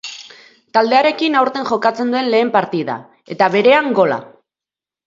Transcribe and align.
Taldearekin 0.77 1.37
aurten 1.41 1.69
jokatzen 1.73 2.17
duen 2.17 2.33
lehen 2.37 2.53
partida, 2.59 2.97
eta 3.37 3.53
berean 3.59 3.97
gola. 4.03 4.21